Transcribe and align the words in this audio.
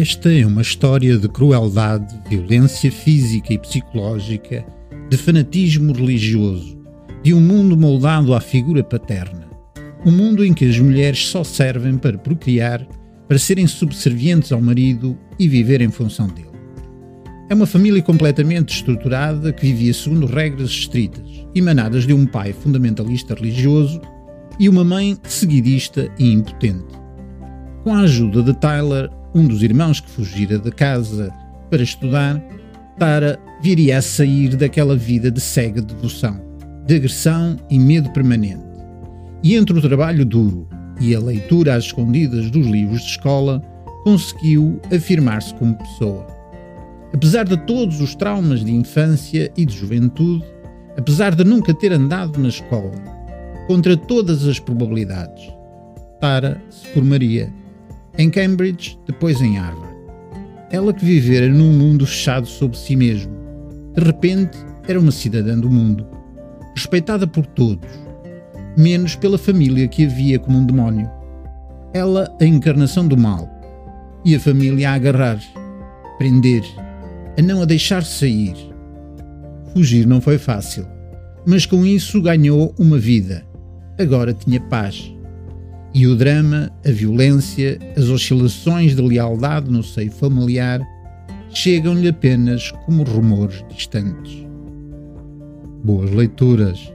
Esta 0.00 0.32
é 0.32 0.46
uma 0.46 0.62
história 0.62 1.18
de 1.18 1.28
crueldade, 1.28 2.14
violência 2.30 2.88
física 2.88 3.52
e 3.52 3.58
psicológica, 3.58 4.64
de 5.10 5.16
fanatismo 5.16 5.92
religioso, 5.92 6.78
de 7.20 7.34
um 7.34 7.40
mundo 7.40 7.76
moldado 7.76 8.32
à 8.32 8.40
figura 8.40 8.84
paterna. 8.84 9.48
Um 10.06 10.12
mundo 10.12 10.44
em 10.44 10.54
que 10.54 10.64
as 10.64 10.78
mulheres 10.78 11.26
só 11.26 11.42
servem 11.42 11.98
para 11.98 12.16
procriar, 12.16 12.86
para 13.26 13.40
serem 13.40 13.66
subservientes 13.66 14.52
ao 14.52 14.60
marido 14.60 15.18
e 15.36 15.48
viver 15.48 15.80
em 15.80 15.90
função 15.90 16.28
dele. 16.28 16.46
É 17.50 17.54
uma 17.54 17.66
família 17.66 18.00
completamente 18.00 18.76
estruturada 18.76 19.52
que 19.52 19.66
vivia 19.66 19.92
segundo 19.92 20.26
regras 20.26 20.70
estritas, 20.70 21.28
emanadas 21.56 22.06
de 22.06 22.14
um 22.14 22.24
pai 22.24 22.52
fundamentalista 22.52 23.34
religioso 23.34 24.00
e 24.60 24.68
uma 24.68 24.84
mãe 24.84 25.18
seguidista 25.24 26.08
e 26.20 26.32
impotente. 26.32 26.86
Com 27.82 27.92
a 27.92 28.02
ajuda 28.02 28.44
de 28.44 28.54
Tyler, 28.60 29.10
um 29.38 29.46
dos 29.46 29.62
irmãos 29.62 30.00
que 30.00 30.10
fugira 30.10 30.58
da 30.58 30.72
casa 30.72 31.32
para 31.70 31.82
estudar, 31.82 32.42
Tara 32.98 33.38
viria 33.62 33.98
a 33.98 34.02
sair 34.02 34.56
daquela 34.56 34.96
vida 34.96 35.30
de 35.30 35.40
cega 35.40 35.80
devoção, 35.80 36.40
de 36.84 36.96
agressão 36.96 37.56
e 37.70 37.78
medo 37.78 38.10
permanente. 38.10 38.66
E 39.42 39.54
entre 39.54 39.78
o 39.78 39.80
trabalho 39.80 40.24
duro 40.24 40.68
e 41.00 41.14
a 41.14 41.20
leitura 41.20 41.76
às 41.76 41.84
escondidas 41.84 42.50
dos 42.50 42.66
livros 42.66 43.02
de 43.02 43.10
escola, 43.10 43.62
conseguiu 44.02 44.80
afirmar-se 44.92 45.54
como 45.54 45.76
pessoa. 45.76 46.26
Apesar 47.14 47.44
de 47.44 47.56
todos 47.58 48.00
os 48.00 48.16
traumas 48.16 48.64
de 48.64 48.72
infância 48.72 49.52
e 49.56 49.64
de 49.64 49.76
juventude, 49.76 50.44
apesar 50.96 51.34
de 51.34 51.44
nunca 51.44 51.72
ter 51.72 51.92
andado 51.92 52.40
na 52.40 52.48
escola, 52.48 52.92
contra 53.68 53.96
todas 53.96 54.44
as 54.48 54.58
probabilidades, 54.58 55.48
Tara 56.20 56.60
se 56.70 56.88
formaria 56.88 57.52
em 58.18 58.28
Cambridge, 58.28 58.98
depois 59.06 59.40
em 59.40 59.56
Harvard. 59.56 59.96
Ela 60.70 60.92
que 60.92 61.04
vivera 61.04 61.48
num 61.48 61.72
mundo 61.72 62.04
fechado 62.04 62.46
sobre 62.46 62.76
si 62.76 62.96
mesmo, 62.96 63.32
de 63.94 64.02
repente 64.02 64.58
era 64.88 64.98
uma 64.98 65.12
cidadã 65.12 65.58
do 65.58 65.70
mundo, 65.70 66.04
respeitada 66.74 67.26
por 67.26 67.46
todos, 67.46 67.88
menos 68.76 69.14
pela 69.14 69.38
família 69.38 69.86
que 69.86 70.04
a 70.04 70.08
via 70.08 70.38
como 70.38 70.58
um 70.58 70.66
demónio. 70.66 71.08
Ela 71.94 72.36
a 72.40 72.44
encarnação 72.44 73.06
do 73.06 73.16
mal, 73.16 73.48
e 74.24 74.34
a 74.34 74.40
família 74.40 74.90
a 74.90 74.94
agarrar, 74.94 75.40
prender, 76.18 76.64
a 77.38 77.40
não 77.42 77.62
a 77.62 77.64
deixar 77.64 78.02
sair. 78.02 78.54
Fugir 79.72 80.06
não 80.06 80.20
foi 80.20 80.38
fácil, 80.38 80.86
mas 81.46 81.64
com 81.64 81.86
isso 81.86 82.20
ganhou 82.20 82.74
uma 82.78 82.98
vida. 82.98 83.46
Agora 83.96 84.34
tinha 84.34 84.60
paz 84.60 85.12
e 85.94 86.06
o 86.06 86.14
drama, 86.14 86.70
a 86.86 86.90
violência, 86.90 87.78
as 87.96 88.08
oscilações 88.08 88.94
de 88.94 89.02
lealdade 89.02 89.70
no 89.70 89.82
seio 89.82 90.10
familiar 90.10 90.80
chegam-lhe 91.50 92.08
apenas 92.08 92.70
como 92.84 93.02
rumores 93.02 93.64
distantes. 93.70 94.46
Boas 95.82 96.10
leituras! 96.10 96.92